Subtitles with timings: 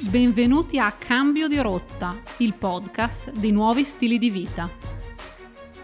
[0.00, 4.68] Benvenuti a Cambio di rotta, il podcast dei nuovi stili di vita.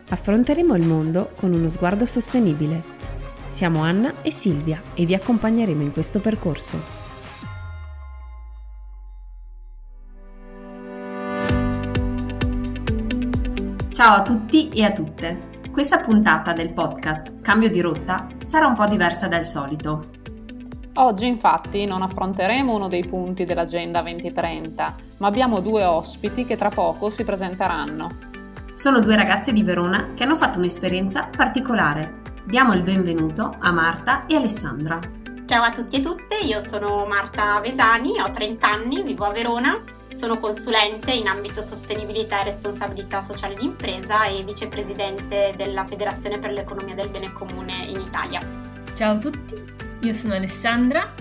[0.09, 2.83] Affronteremo il mondo con uno sguardo sostenibile.
[3.47, 6.97] Siamo Anna e Silvia e vi accompagneremo in questo percorso.
[13.91, 15.39] Ciao a tutti e a tutte.
[15.71, 20.18] Questa puntata del podcast Cambio di rotta sarà un po' diversa dal solito.
[21.01, 26.71] Oggi infatti non affronteremo uno dei punti dell'Agenda 2030, ma abbiamo due ospiti che tra
[26.71, 28.09] poco si presenteranno.
[28.75, 32.23] Sono due ragazze di Verona che hanno fatto un'esperienza particolare.
[32.45, 34.99] Diamo il benvenuto a Marta e Alessandra.
[35.47, 39.81] Ciao a tutti e tutte, io sono Marta Vesani, ho 30 anni, vivo a Verona,
[40.17, 46.51] sono consulente in ambito sostenibilità e responsabilità sociale di impresa e vicepresidente della Federazione per
[46.51, 48.41] l'economia del bene comune in Italia.
[48.95, 49.55] Ciao a tutti,
[50.01, 51.13] io sono Alessandra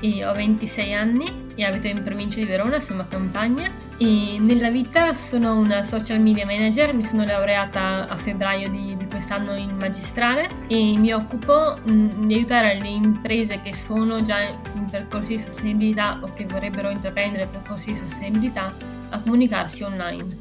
[0.00, 4.70] e ho 26 anni e abito in provincia di Verona, sono a campagna e nella
[4.70, 9.76] vita sono una social media manager, mi sono laureata a febbraio di, di quest'anno in
[9.76, 16.18] magistrale e mi occupo di aiutare le imprese che sono già in percorsi di sostenibilità
[16.20, 18.72] o che vorrebbero intraprendere percorsi di sostenibilità
[19.10, 20.38] a comunicarsi online.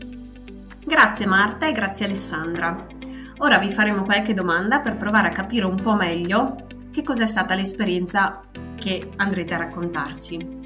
[0.83, 2.75] Grazie Marta e grazie Alessandra.
[3.37, 7.55] Ora vi faremo qualche domanda per provare a capire un po' meglio che cos'è stata
[7.55, 8.43] l'esperienza
[8.75, 10.59] che andrete a raccontarci.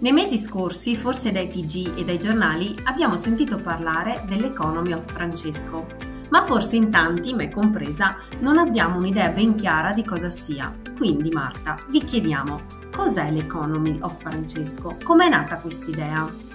[0.00, 5.86] Nei mesi scorsi, forse dai TG e dai giornali, abbiamo sentito parlare dell'Economy of Francesco,
[6.30, 10.74] ma forse in tanti, me compresa, non abbiamo un'idea ben chiara di cosa sia.
[10.96, 14.96] Quindi Marta, vi chiediamo, cos'è l'Economy of Francesco?
[15.02, 16.49] Com'è nata questa idea?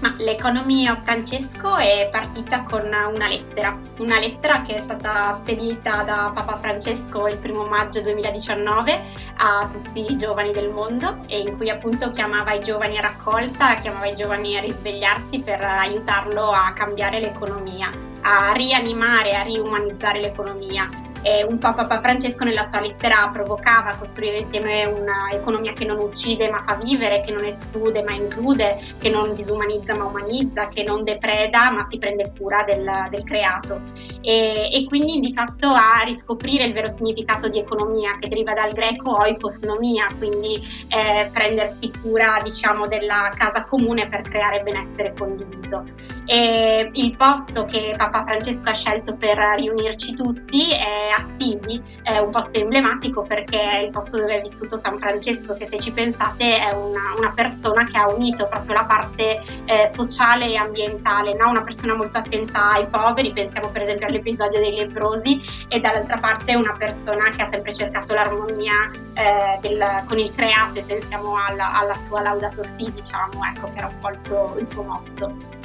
[0.00, 6.30] Ma l'economia Francesco è partita con una lettera, una lettera che è stata spedita da
[6.34, 9.02] Papa Francesco il primo maggio 2019
[9.38, 13.74] a tutti i giovani del mondo e in cui appunto chiamava i giovani a raccolta,
[13.74, 17.90] chiamava i giovani a risvegliarsi per aiutarlo a cambiare l'economia,
[18.22, 23.96] a rianimare, a riumanizzare l'economia eh, un po' Papa Francesco nella sua lettera provocava a
[23.96, 29.08] costruire insieme un'economia che non uccide ma fa vivere, che non esclude ma include, che
[29.08, 33.80] non disumanizza ma umanizza, che non depreda ma si prende cura del, del creato.
[34.20, 38.72] E, e, quindi di fatto a riscoprire il vero significato di economia che deriva dal
[38.72, 40.56] greco oikosnomia, quindi
[40.88, 45.84] eh, prendersi cura diciamo della casa comune per creare benessere condiviso.
[46.26, 52.30] E il posto che Papa Francesco ha scelto per riunirci tutti è Assisi è un
[52.30, 56.58] posto emblematico perché è il posto dove è vissuto San Francesco, che se ci pensate
[56.58, 61.50] è una, una persona che ha unito proprio la parte eh, sociale e ambientale, no?
[61.50, 66.54] una persona molto attenta ai poveri, pensiamo per esempio all'episodio dei leprosi, e dall'altra parte
[66.54, 71.78] una persona che ha sempre cercato l'armonia eh, del, con il creato e pensiamo alla,
[71.78, 75.62] alla, sua Laudato Si, diciamo, ecco, che era un po' il suo, il suo motto.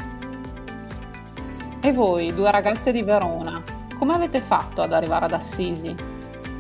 [1.82, 3.62] E voi, due ragazze di Verona,
[4.00, 5.94] come avete fatto ad arrivare ad Assisi?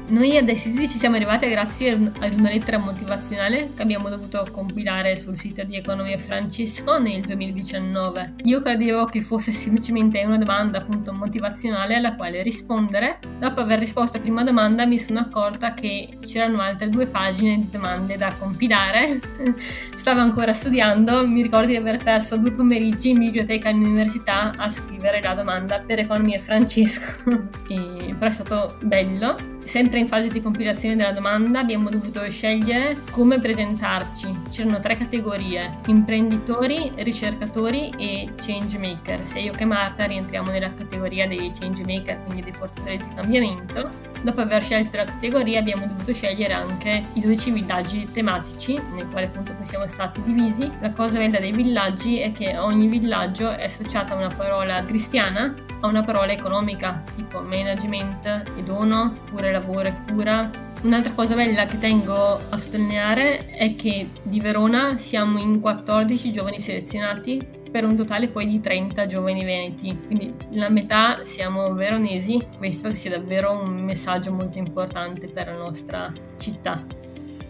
[0.09, 5.15] Noi ad Assisi ci siamo arrivati grazie ad una lettera motivazionale che abbiamo dovuto compilare
[5.15, 8.33] sul sito di Economia Francesco nel 2019.
[8.45, 13.19] Io credevo che fosse semplicemente una domanda appunto motivazionale alla quale rispondere.
[13.37, 17.69] Dopo aver risposto alla prima domanda mi sono accorta che c'erano altre due pagine di
[17.69, 19.19] domande da compilare.
[19.93, 25.21] Stavo ancora studiando, mi ricordo di aver perso due pomeriggi in biblioteca all'università a scrivere
[25.21, 27.29] la domanda per Economia Francesco.
[27.69, 32.97] e, però è stato bello Sempre in fase di compilazione della domanda abbiamo dovuto scegliere
[33.11, 34.35] come presentarci.
[34.49, 39.23] C'erano tre categorie, imprenditori, ricercatori e change maker.
[39.23, 44.08] Se io che Marta rientriamo nella categoria dei change maker, quindi dei portatori di cambiamento.
[44.21, 49.25] Dopo aver scelto la categoria abbiamo dovuto scegliere anche i 12 villaggi tematici nei quali
[49.25, 50.69] appunto siamo stati divisi.
[50.81, 55.67] La cosa bella dei villaggi è che ogni villaggio è associata a una parola cristiana
[55.81, 58.25] a una parola economica, tipo management
[58.57, 60.49] e dono, oppure lavoro e cura.
[60.81, 66.59] Un'altra cosa bella che tengo a sottolineare è che di Verona siamo in 14 giovani
[66.59, 72.93] selezionati per un totale poi di 30 giovani veneti, quindi la metà siamo veronesi, questo
[72.95, 76.83] sia davvero un messaggio molto importante per la nostra città.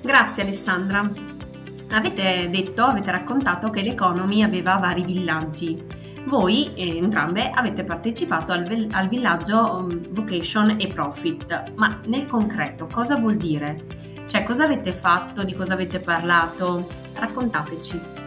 [0.01, 1.09] Grazie Alessandra.
[1.91, 8.87] Avete detto, avete raccontato che l'Economy aveva vari villaggi voi eh, entrambe avete partecipato al,
[8.91, 13.85] al villaggio um, Vocation e Profit, ma nel concreto cosa vuol dire?
[14.27, 16.87] Cioè cosa avete fatto, di cosa avete parlato?
[17.13, 18.18] Raccontateci.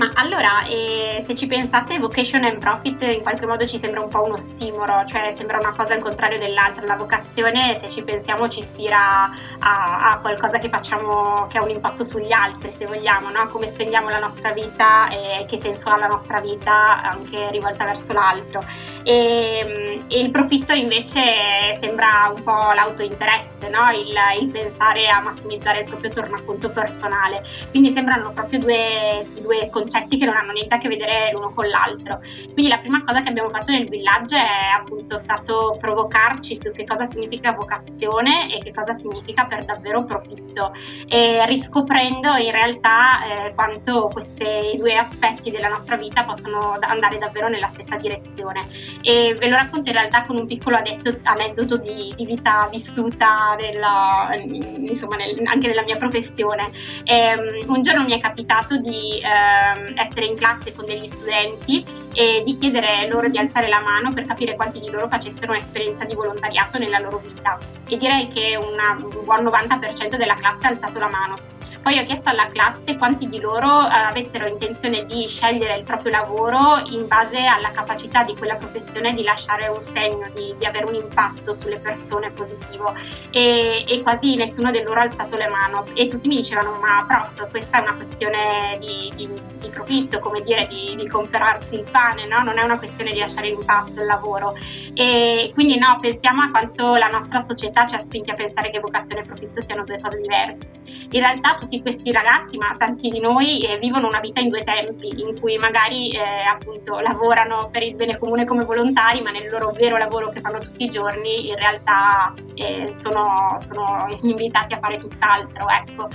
[0.00, 4.08] Ma allora, eh, se ci pensate, vocation and profit in qualche modo ci sembra un
[4.08, 6.86] po' un ossimoro, cioè sembra una cosa al contrario dell'altra.
[6.86, 11.68] La vocazione, se ci pensiamo, ci ispira a, a qualcosa che facciamo che ha un
[11.68, 13.46] impatto sugli altri, se vogliamo, no?
[13.50, 18.14] come spendiamo la nostra vita e che senso ha la nostra vita anche rivolta verso
[18.14, 18.64] l'altro.
[19.02, 23.90] E, e il profitto invece sembra un po' l'autointeresse, no?
[23.90, 27.44] il, il pensare a massimizzare il proprio tornaconto personale.
[27.68, 31.52] Quindi sembrano proprio due, due concetti concetti che non hanno niente a che vedere l'uno
[31.52, 32.20] con l'altro.
[32.52, 36.84] Quindi la prima cosa che abbiamo fatto nel villaggio è appunto stato provocarci su che
[36.84, 40.72] cosa significa vocazione e che cosa significa per davvero profitto,
[41.08, 47.48] e riscoprendo in realtà eh, quanto questi due aspetti della nostra vita possono andare davvero
[47.48, 48.66] nella stessa direzione.
[49.02, 53.56] E ve lo racconto in realtà con un piccolo adetto, aneddoto di, di, vita vissuta
[53.58, 56.70] nella, insomma, nel, anche nella mia professione.
[57.04, 61.06] E, um, un giorno mi è capitato di eh, Ehm, essere in classe con degli
[61.06, 65.52] studenti e di chiedere loro di alzare la mano per capire quanti di loro facessero
[65.52, 67.58] un'esperienza di volontariato nella loro vita.
[67.88, 71.58] E direi che una, un buon 90% della classe ha alzato la mano.
[71.82, 76.12] Poi ho chiesto alla classe quanti di loro eh, avessero intenzione di scegliere il proprio
[76.12, 80.84] lavoro in base alla capacità di quella professione di lasciare un segno, di, di avere
[80.84, 82.94] un impatto sulle persone positivo
[83.30, 85.58] e, e, quasi nessuno di loro ha alzato le mani
[85.94, 90.42] e tutti mi dicevano ma prof questa è una questione di, di, di profitto, come
[90.42, 92.42] dire di, di comprarsi il pane, no?
[92.42, 94.54] non è una questione di lasciare impatto il lavoro
[94.94, 98.80] e quindi no, pensiamo a quanto la nostra società ci ha spinti a pensare che
[98.80, 100.70] vocazione e profitto siano due cose diverse.
[101.12, 104.64] In realtà tutti questi ragazzi, ma tanti di noi, eh, vivono una vita in due
[104.64, 109.48] tempi, in cui magari eh, appunto lavorano per il bene comune come volontari, ma nel
[109.48, 114.78] loro vero lavoro che fanno tutti i giorni in realtà eh, sono, sono, invitati a
[114.80, 115.68] fare tutt'altro.
[115.68, 116.08] Ecco.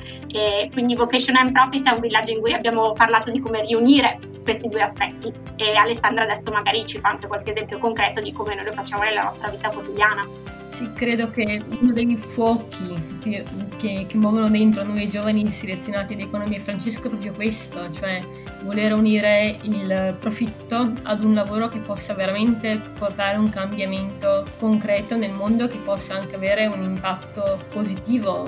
[0.73, 4.67] Quindi Vocation and Profit è un villaggio in cui abbiamo parlato di come riunire questi
[4.67, 8.65] due aspetti e Alessandra adesso magari ci fa anche qualche esempio concreto di come noi
[8.65, 10.54] lo facciamo nella nostra vita quotidiana.
[10.75, 13.45] Sì, credo che uno dei fuochi che,
[13.77, 18.21] che, che muovono dentro noi giovani selezionati ad Economia Francesco è proprio questo, cioè
[18.61, 25.31] voler unire il profitto ad un lavoro che possa veramente portare un cambiamento concreto nel
[25.31, 28.45] mondo, che possa anche avere un impatto positivo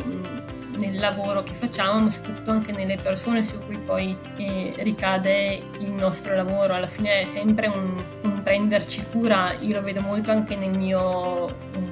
[0.78, 5.92] nel lavoro che facciamo, ma soprattutto anche nelle persone su cui poi eh, ricade il
[5.92, 6.74] nostro lavoro.
[6.74, 11.48] Alla fine è sempre un, un, prenderci cura, io lo vedo molto anche nel mio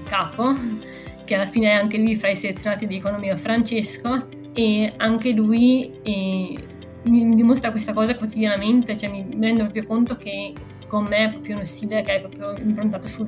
[0.07, 0.55] capo,
[1.25, 5.91] che alla fine è anche lui fra i selezionati di economia Francesco, e anche lui
[6.01, 6.57] eh,
[7.03, 10.53] mi, dimostra questa cosa quotidianamente, cioè mi, mi rendo proprio conto che
[10.87, 13.27] con me è proprio uno stile che è proprio improntato sul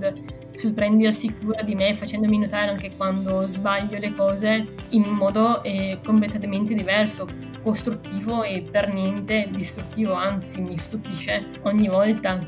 [0.58, 6.00] sul prendersi cura di me, facendomi notare anche quando sbaglio le cose in modo eh,
[6.04, 7.28] completamente diverso,
[7.62, 12.40] costruttivo e per niente distruttivo, anzi mi stupisce ogni volta.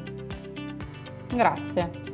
[1.32, 2.09] Grazie.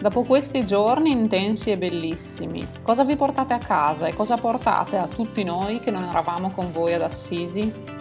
[0.00, 5.06] Dopo questi giorni intensi e bellissimi, cosa vi portate a casa e cosa portate a
[5.06, 7.99] tutti noi che non eravamo con voi ad Assisi?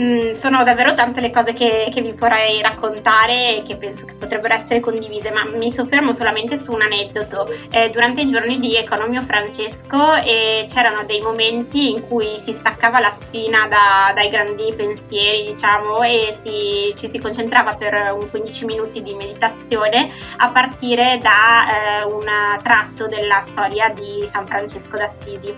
[0.00, 4.14] Mm, sono davvero tante le cose che, che, vi vorrei raccontare e che penso che
[4.14, 7.46] potrebbero essere condivise, ma mi soffermo solamente su un aneddoto.
[7.70, 12.98] Eh, durante i giorni di Economio Francesco eh, c'erano dei momenti in cui si staccava
[12.98, 18.64] la spina da, dai grandi pensieri, diciamo, e si, ci si concentrava per un 15
[18.64, 20.08] minuti di meditazione
[20.38, 22.24] a partire da eh, un
[22.62, 25.54] tratto della storia di San Francesco d'Assisi.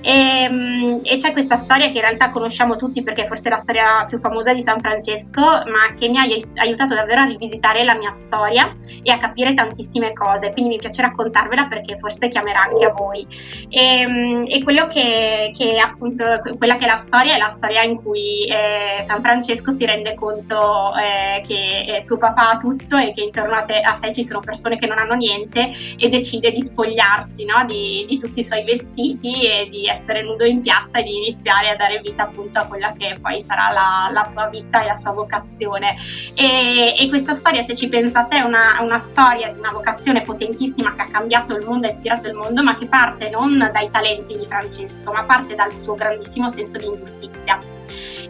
[0.00, 3.48] E, mh, mm, e c'è questa storia che in realtà conosciamo tutti perché forse forse
[3.48, 6.24] la storia più famosa di San Francesco, ma che mi ha
[6.56, 10.52] aiutato davvero a rivisitare la mia storia e a capire tantissime cose.
[10.52, 13.26] Quindi mi piace raccontarvela perché forse chiamerà anche a voi.
[13.68, 16.24] E, ehm, e quello che, che, appunto,
[16.56, 20.14] quella che è la storia è la storia in cui eh, San Francesco si rende
[20.14, 24.12] conto eh, che eh, suo papà ha tutto e che intorno a, te, a, sé
[24.12, 27.64] ci sono persone che non hanno niente e decide di spogliarsi no?
[27.64, 31.70] di, di tutti i suoi vestiti e di essere nudo in piazza e di iniziare
[31.70, 34.96] a dare vita appunto a quella che poi sarà la, la sua vita e la
[34.96, 35.96] sua vocazione.
[36.34, 40.94] E, e, questa storia, se ci pensate, è una, una storia di una vocazione potentissima
[40.94, 44.36] che ha cambiato il mondo, ha ispirato il mondo, ma che parte non dai talenti
[44.36, 47.58] di Francesco, ma parte dal suo grandissimo senso di ingiustizia.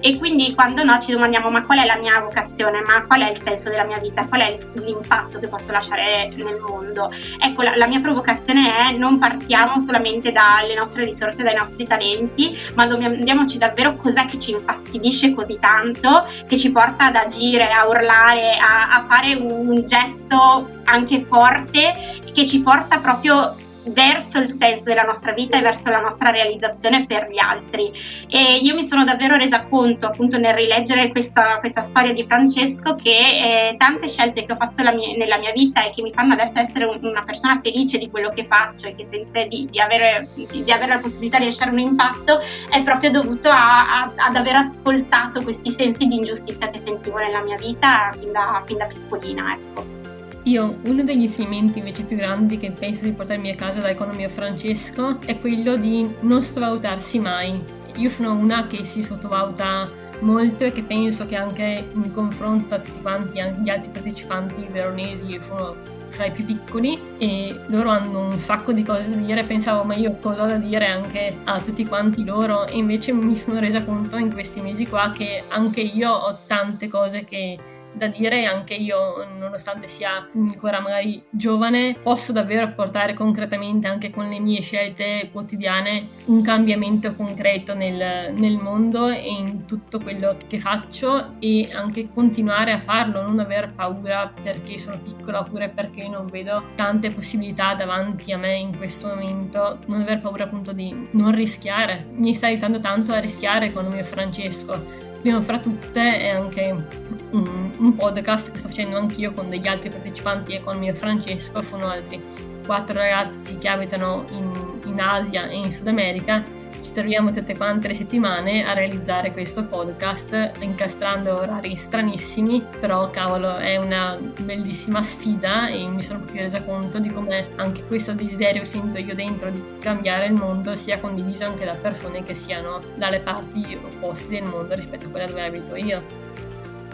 [0.06, 3.30] E quindi quando noi ci domandiamo ma qual è la mia vocazione, ma qual è
[3.30, 7.10] il senso della mia vita, qual è l'impatto che posso lasciare nel mondo,
[7.40, 12.54] ecco la, la mia provocazione è non partiamo solamente dalle nostre risorse, dai nostri talenti,
[12.74, 17.86] ma domandiamoci davvero cos'è che ci infastidisce così tanto, che ci porta ad agire, a
[17.86, 21.94] urlare, a, a fare un, un gesto anche forte,
[22.32, 27.06] che ci porta proprio verso il senso della nostra vita e verso la nostra realizzazione
[27.06, 27.92] per gli altri.
[28.28, 32.94] E io mi sono davvero resa conto, appunto, nel rileggere questa, questa storia di Francesco,
[32.94, 36.34] che eh, tante scelte che ho fatto mia, nella mia vita e che mi fanno
[36.34, 39.80] adesso essere un, una persona felice di quello che faccio e che sente di, di,
[39.80, 44.36] avere, di, avere, la possibilità di lasciare un impatto, è proprio dovuto a, a, ad
[44.36, 48.86] aver ascoltato questi sensi di ingiustizia che sentivo nella mia vita fin da, fin da
[48.86, 49.52] piccolina.
[49.52, 50.03] Ecco.
[50.46, 54.28] Io, uno degli insegnamenti invece più grandi che penso di portarmi a casa da Economia
[54.28, 57.58] Francesco è quello di non sottovalutarsi mai.
[57.96, 62.78] Io sono una che si sottovaluta molto e che penso che anche in confronto a
[62.78, 65.76] tutti quanti gli altri partecipanti veronesi io sono
[66.08, 69.94] fra i più piccoli e loro hanno un sacco di cose da dire pensavo ma
[69.94, 73.82] io cosa ho da dire anche a tutti quanti loro e invece mi sono resa
[73.82, 77.58] conto in questi mesi qua che anche io ho tante cose che
[77.94, 84.28] da dire anche io, nonostante sia ancora magari giovane, posso davvero apportare concretamente anche con
[84.28, 90.58] le mie scelte quotidiane un cambiamento concreto nel, nel mondo e in tutto quello che
[90.58, 96.26] faccio e anche continuare a farlo, non aver paura perché sono piccola oppure perché non
[96.26, 101.32] vedo tante possibilità davanti a me in questo momento, non aver paura appunto di non
[101.32, 102.06] rischiare.
[102.12, 106.84] Mi sta aiutando tanto a rischiare con mio Francesco prima fra tutte è anche
[107.30, 111.62] un, un, podcast che sto facendo anch'io con degli altri partecipanti e con mio Francesco,
[111.62, 112.22] sono altri
[112.66, 116.42] quattro ragazzi che abitano in, in Asia e in Sud America
[116.84, 123.54] ci troviamo tutte quante le settimane a realizzare questo podcast incastrando orari stranissimi, però cavolo
[123.54, 128.64] è una bellissima sfida e mi sono proprio resa conto di come anche questo desiderio
[128.64, 133.20] sento io dentro di cambiare il mondo sia condiviso anche da persone che siano dalle
[133.20, 136.02] parti opposte del mondo rispetto a quella dove abito io.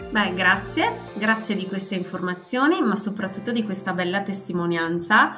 [0.09, 5.35] Beh, grazie, grazie di queste informazioni, ma soprattutto di questa bella testimonianza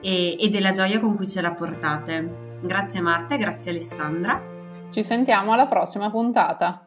[0.00, 2.51] e, e della gioia con cui ce la portate.
[2.62, 4.40] Grazie Marta e grazie Alessandra.
[4.88, 6.86] Ci sentiamo alla prossima puntata.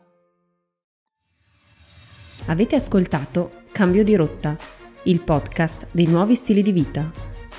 [2.46, 4.55] Avete ascoltato Cambio di rotta,
[5.03, 7.12] il podcast dei nuovi stili di vita.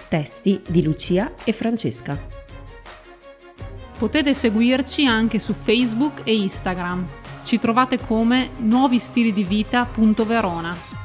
[0.08, 2.18] Testi di Lucia e Francesca.
[3.98, 7.06] Potete seguirci anche su Facebook e Instagram.
[7.42, 10.95] Ci trovate come nuovistili di vita.verona.